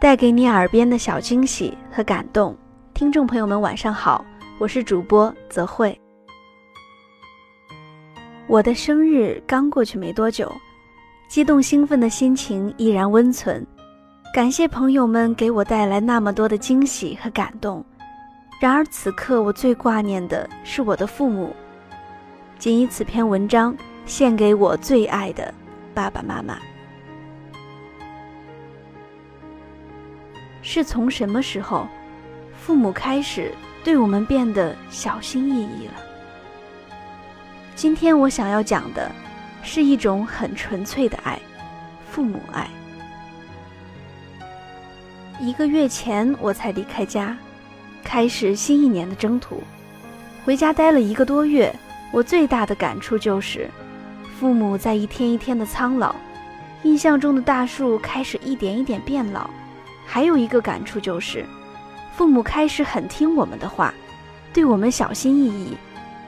[0.00, 2.56] 带给你耳边的小惊喜和感动。
[2.92, 4.24] 听众朋友们，晚上好，
[4.58, 5.98] 我是主播泽慧。
[8.46, 10.52] 我的生日刚过去没多久，
[11.26, 13.66] 激动兴奋的心情依然温存。
[14.34, 17.82] 感谢朋友们给我带来那么多的惊喜和感动。
[18.60, 21.54] 然而此刻我最挂念的是我的父母。
[22.58, 23.74] 仅以此篇文章
[24.06, 25.52] 献给我最爱的
[25.94, 26.58] 爸爸妈妈。
[30.66, 31.86] 是从什么时候，
[32.58, 33.52] 父母开始
[33.84, 35.94] 对我们变得小心翼翼了？
[37.76, 39.12] 今天我想要讲的，
[39.62, 41.38] 是一种很纯粹的爱——
[42.10, 42.66] 父母爱。
[45.38, 47.36] 一个月前，我才离开家，
[48.02, 49.62] 开始新一年的征途。
[50.46, 51.74] 回家待了一个多月，
[52.10, 53.68] 我最大的感触就是，
[54.40, 56.16] 父母在一天一天的苍老，
[56.84, 59.50] 印象中的大树开始一点一点变老。
[60.06, 61.44] 还有一个感触就是，
[62.16, 63.92] 父母开始很听我们的话，
[64.52, 65.76] 对我们小心翼翼，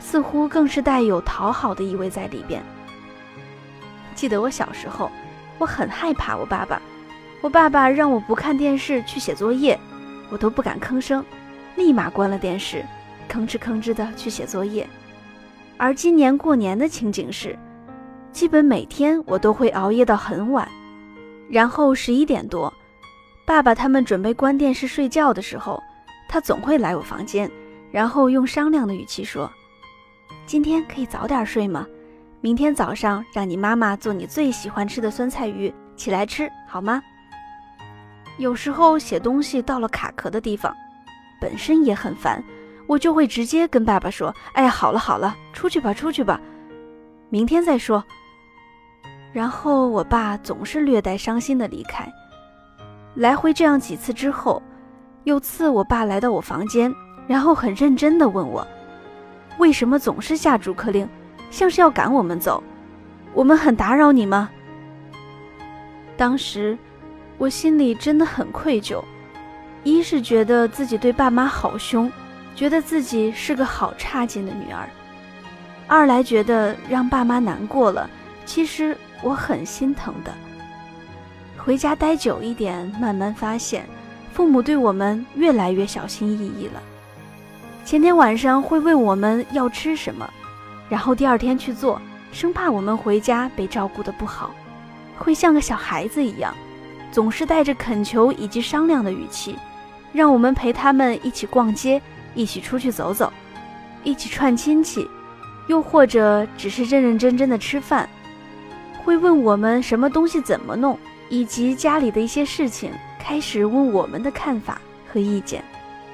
[0.00, 2.62] 似乎更是带有讨好的意味在里边。
[4.14, 5.10] 记得我小时候，
[5.58, 6.82] 我很害怕我爸爸，
[7.40, 9.78] 我爸爸让我不看电视去写作业，
[10.30, 11.24] 我都不敢吭声，
[11.76, 12.84] 立马关了电视，
[13.28, 14.84] 吭哧吭哧的去写作业。
[15.76, 17.56] 而今年过年的情景是，
[18.32, 20.68] 基本每天我都会熬夜到很晚，
[21.48, 22.72] 然后十一点多。
[23.48, 25.82] 爸爸他们准备关电视睡觉的时候，
[26.28, 27.50] 他总会来我房间，
[27.90, 29.50] 然后用商量的语气说
[30.44, 31.86] ：“今天可以早点睡吗？
[32.42, 37.02] 明天早上让你妈妈做你最喜欢吃的酸菜鱼，起来吃好吗？”
[38.36, 40.76] 有时候写东西到了卡壳的地方，
[41.40, 42.44] 本身也很烦，
[42.86, 46.38] 我就会直接跟爸爸说：“哎呀，好了好了，出去吧出去吧，
[47.30, 48.04] 明天再说。”
[49.32, 52.06] 然后我爸总是略带伤心的离开。
[53.18, 54.62] 来回这样几次之后，
[55.24, 56.94] 有次我爸来到我房间，
[57.26, 58.64] 然后很认真地问我
[59.58, 61.08] ：“为什么总是下逐客令，
[61.50, 62.62] 像是要赶我们走？
[63.34, 64.48] 我们很打扰你吗？”
[66.16, 66.78] 当时
[67.38, 69.02] 我心里真的很愧疚，
[69.82, 72.08] 一是觉得自己对爸妈好凶，
[72.54, 74.88] 觉得自己是个好差劲的女儿；
[75.88, 78.08] 二来觉得让爸妈难过了，
[78.46, 80.32] 其实我很心疼的。
[81.58, 83.84] 回家待久一点，慢慢发现，
[84.32, 86.82] 父母对我们越来越小心翼翼了。
[87.84, 90.28] 前天晚上会问我们要吃什么，
[90.88, 92.00] 然后第二天去做，
[92.32, 94.54] 生怕我们回家被照顾得不好，
[95.18, 96.54] 会像个小孩子一样，
[97.10, 99.56] 总是带着恳求以及商量的语气，
[100.12, 102.00] 让我们陪他们一起逛街，
[102.34, 103.30] 一起出去走走，
[104.04, 105.06] 一起串亲戚，
[105.66, 108.08] 又或者只是认认真真的吃饭，
[109.04, 110.98] 会问我们什么东西怎么弄。
[111.28, 114.80] 以及家里的一些事情，开始问我们的看法
[115.12, 115.62] 和意见。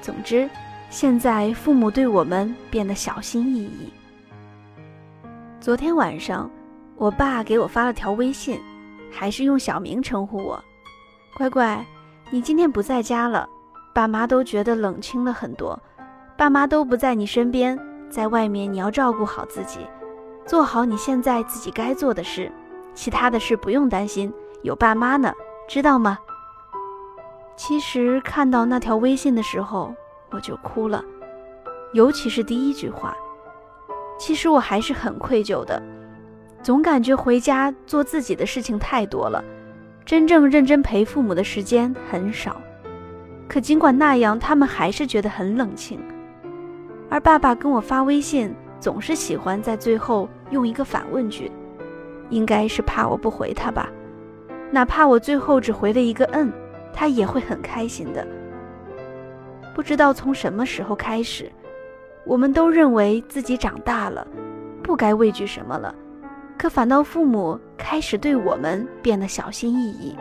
[0.01, 0.49] 总之，
[0.89, 3.91] 现在父母对我们变得小心翼翼。
[5.59, 6.49] 昨天晚上，
[6.95, 8.59] 我爸给我发了条微信，
[9.11, 10.63] 还是用小名称呼我
[11.35, 11.83] ：“乖乖，
[12.29, 13.49] 你今天不在家了，
[13.93, 15.79] 爸妈都觉得冷清了很多。
[16.37, 19.79] 爸妈都不在你身边，在外面你要照顾好自己，
[20.45, 22.51] 做好你现在自己该做的事，
[22.93, 24.31] 其他的事不用担心。”
[24.65, 25.31] 有爸妈呢，
[25.67, 26.17] 知道吗？
[27.55, 29.93] 其实看到那条微信的时候，
[30.31, 31.05] 我就哭了，
[31.93, 33.15] 尤其是第一句话。
[34.17, 35.79] 其实我还是很愧疚的，
[36.63, 39.43] 总感觉回家做自己的事情太多了，
[40.03, 42.59] 真正认真陪父母的时间很少。
[43.47, 45.99] 可尽管那样，他们还是觉得很冷清。
[47.07, 51.51] 而爸爸跟我发微信，总是喜欢在最后用一个反问句，
[52.31, 53.87] 应该是怕我不回他吧。
[54.71, 56.51] 哪怕我最后只回了一个“嗯”，
[56.91, 58.25] 他也会很开心的。
[59.73, 61.51] 不知道从什么时候开始，
[62.25, 64.25] 我们都认为自己长大了，
[64.81, 65.93] 不该畏惧什么了，
[66.57, 70.15] 可反倒父母开始对我们变得小心翼翼。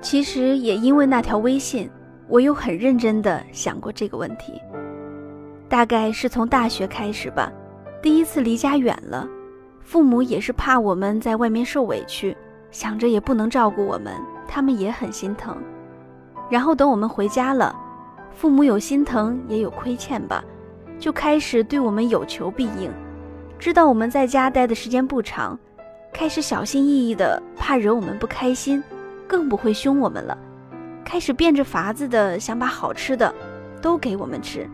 [0.00, 1.88] 其实也因为那条微信，
[2.28, 4.60] 我又很认真的想过这个问题。
[5.68, 7.50] 大概是从大学开始吧，
[8.02, 9.26] 第一次离家远了，
[9.80, 12.36] 父母也是怕我们在外面受委屈。
[12.72, 14.12] 想着也不能照顾我们，
[14.48, 15.56] 他们也很心疼。
[16.50, 17.72] 然后等我们回家了，
[18.32, 20.42] 父母有心疼也有亏欠吧，
[20.98, 22.90] 就开始对我们有求必应。
[23.58, 25.56] 知道我们在家待的时间不长，
[26.12, 28.82] 开始小心翼翼的，怕惹我们不开心，
[29.28, 30.36] 更不会凶我们了。
[31.04, 33.32] 开始变着法子的想把好吃的
[33.80, 34.68] 都给我们吃。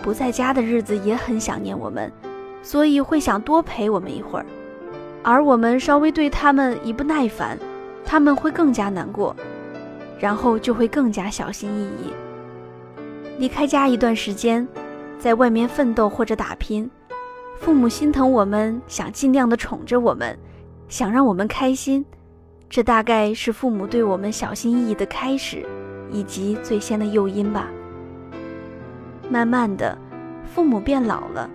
[0.00, 2.12] 不在家的日子也很想念我们，
[2.62, 4.46] 所以会想多陪我们一会儿。
[5.28, 7.58] 而我们稍微对他们一不耐烦，
[8.02, 9.36] 他们会更加难过。
[10.18, 12.12] 然后就会更加小心翼翼。
[13.38, 14.66] 离开家一段时间，
[15.18, 16.90] 在外面奋斗或者打拼，
[17.60, 20.34] 父母心疼我们，想尽量的宠着我们，
[20.88, 22.02] 想让我们开心，
[22.70, 25.62] 这大概是父母对我们小心翼翼的开始，
[26.10, 27.68] 以及最先的诱因吧。
[29.28, 29.96] 慢慢的，
[30.54, 31.50] 父母变老了，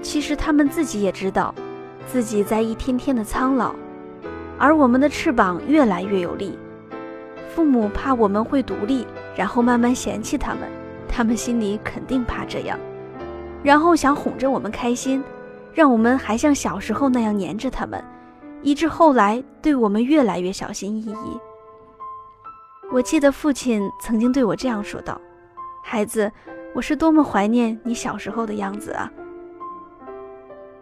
[0.00, 1.54] 其实他们自己也知道，
[2.06, 3.74] 自己在一天天的苍老，
[4.58, 6.58] 而我们的翅膀越来越有力。
[7.48, 9.06] 父母怕我们会独立，
[9.36, 10.62] 然后慢慢嫌弃他们，
[11.08, 12.78] 他们心里肯定怕这样，
[13.62, 15.22] 然后想哄着我们开心，
[15.72, 18.02] 让我们还像小时候那样黏着他们，
[18.62, 21.38] 以致后来对我们越来越小心翼翼。
[22.90, 25.20] 我记得父亲曾经对我这样说道
[25.82, 26.30] ：“孩子。”
[26.74, 29.12] 我是多么怀念你小时候的样子啊！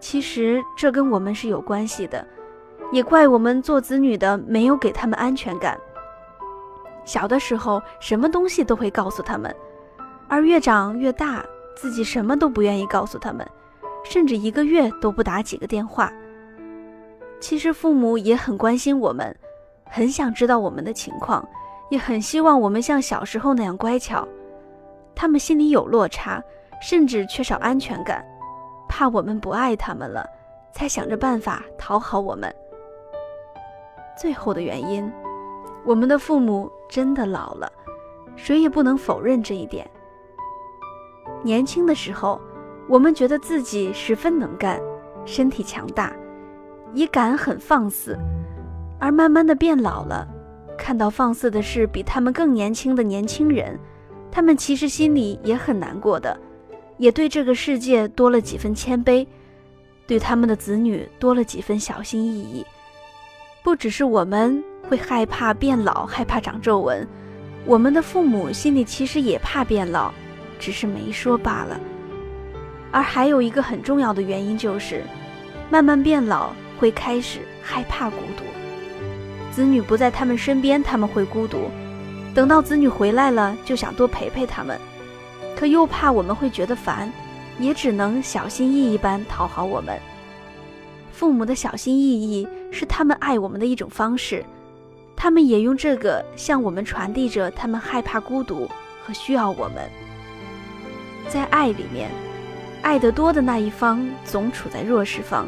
[0.01, 2.27] 其实这跟我们是有关系的，
[2.91, 5.79] 也怪我们做子女的没有给他们安全感。
[7.05, 9.55] 小的时候什么东西都会告诉他们，
[10.27, 11.45] 而越长越大，
[11.77, 13.47] 自己什么都不愿意告诉他们，
[14.05, 16.13] 甚至一个月都不打几个电话。
[17.41, 19.35] 其实父母也很关心我们，
[19.85, 21.47] 很想知道我们的情况，
[21.91, 24.27] 也很希望我们像小时候那样乖巧。
[25.15, 26.43] 他们心里有落差，
[26.81, 28.25] 甚至缺少安全感，
[28.91, 30.29] 怕我们不爱他们了，
[30.73, 32.53] 才想着办法讨好我们。
[34.21, 35.11] 最后的原因，
[35.87, 37.73] 我们的父母真的老了，
[38.35, 39.89] 谁也不能否认这一点。
[41.45, 42.41] 年轻的时候，
[42.89, 44.81] 我们觉得自己十分能干，
[45.25, 46.13] 身体强大，
[46.93, 48.19] 也敢很放肆，
[48.99, 50.27] 而慢慢的变老了，
[50.77, 53.79] 看到放肆的是比他们更年轻的年轻人。
[54.33, 56.37] 他们其实心里也很难过的，
[57.01, 59.27] 也对这个世界多了几分谦卑，
[60.07, 62.63] 对他们的子女多了几分小心翼翼。
[63.65, 67.09] 不只是我们会害怕变老，害怕长皱纹，
[67.65, 70.13] 我们的父母心里其实也怕变老，
[70.59, 71.81] 只是没说罢了。
[72.91, 75.03] 而还有一个很重要的原因就是，
[75.71, 78.45] 慢慢变老会开始害怕孤独，
[79.51, 81.71] 子女不在他们身边，他们会孤独。
[82.35, 84.79] 等到子女回来了，就想多陪陪他们，
[85.61, 87.13] 可又怕我们会觉得烦，
[87.59, 90.01] 也只能小心翼翼般讨好我们。
[91.13, 94.43] 父母的小心翼翼是他们爱我们的一种方式，
[95.15, 98.67] 他们也用这个向我们传递着他们害怕孤独
[99.05, 99.87] 和需要我们。
[101.29, 102.09] 在爱里面，
[102.81, 105.47] 爱得多的那一方总处在弱势方，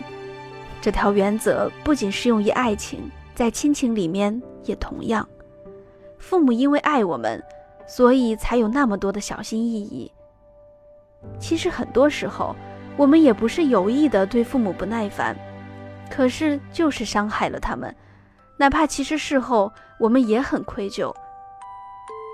[0.83, 5.27] 这条原则不仅适用于爱情，在亲情里面也同样。
[6.19, 7.43] 父母因为爱我们，
[7.95, 10.11] 所以才有那么多的小心翼翼。
[11.39, 12.57] 其实很多时候，
[12.97, 15.37] 我们也不是有意的对父母不耐烦，
[16.11, 17.95] 可是就是伤害了他们。
[18.57, 21.15] 哪怕其实事后我们也很愧疚。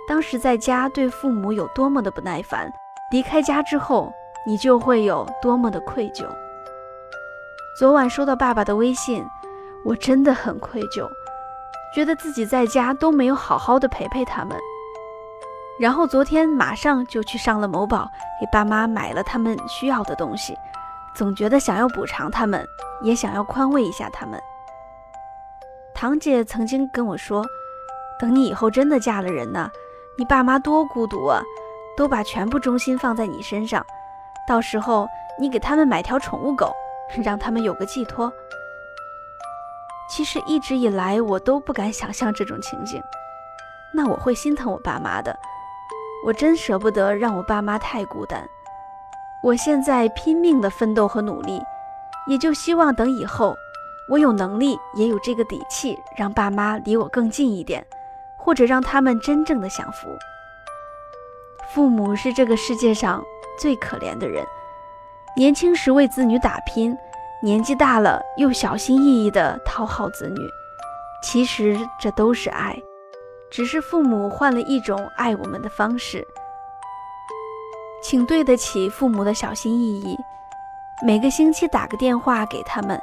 [0.08, 2.72] 当时在家对父母有多么的不耐烦，
[3.10, 4.12] 离开家之后
[4.46, 6.24] 你就会有多么的愧疚。
[7.76, 9.24] 昨晚收到爸爸的微信，
[9.84, 11.08] 我真的很愧疚。
[11.92, 14.56] 觉得自己在家都没有好好的陪陪他们，
[15.78, 18.10] 然后昨天马上就去上了某宝，
[18.40, 20.58] 给爸妈买了他们需要的东西，
[21.14, 22.66] 总觉得想要补偿他们，
[23.00, 24.40] 也想要宽慰一下他们。
[25.94, 27.46] 堂姐曾经跟我说，
[28.18, 29.70] 等你以后真的嫁了人呢，
[30.16, 31.40] 你爸妈多孤独啊，
[31.96, 33.84] 都把全部重心放在你身上，
[34.48, 35.08] 到时候
[35.38, 36.72] 你给他们买条宠物狗，
[37.22, 38.32] 让他们有个寄托。
[40.10, 43.00] 其实一直以来，我都不敢想象这种情景，
[43.92, 45.38] 那我会心疼我爸妈的。
[46.24, 48.48] 我真舍不得让我爸妈太孤单。
[49.42, 51.62] 我现在拼命的奋斗和努力，
[52.26, 53.56] 也就希望等以后，
[54.10, 57.86] 我有能力，也有这个底气，让爸妈离我更近一点，
[58.36, 60.08] 或者让他们真正的享福。
[61.72, 63.22] 父母是这个世界上
[63.58, 64.44] 最可怜的人，
[65.36, 66.96] 年轻时为子女打拼。
[67.40, 70.40] 年纪大了又小心翼翼的讨好子女，
[71.22, 72.76] 其实这都是爱，
[73.50, 76.26] 只是父母换了一种爱我们的方式。
[78.02, 80.16] 请对得起父母的小心翼翼，
[81.04, 83.00] 每个星期打个电话给他们，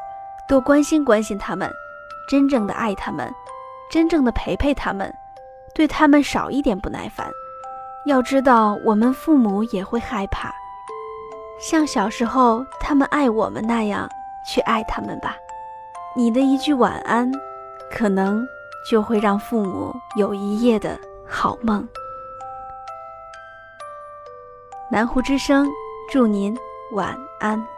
[0.48, 1.72] 多关心关心他们，
[2.30, 3.34] 真正的爱他们，
[3.90, 5.14] 真正的陪陪他们，
[5.74, 7.30] 对他们少一点不耐烦。
[8.06, 10.54] 要知道，我们父母也会害怕，
[11.60, 14.10] 像小时候他们爱我们那样。
[14.48, 15.36] 去爱他们吧，
[16.16, 17.32] 你的一句晚安，
[17.92, 18.48] 可能
[18.89, 21.88] 就会让父母有一夜的好梦。
[24.92, 25.68] 南湖之声，
[26.12, 26.56] 祝您
[26.92, 27.75] 晚安。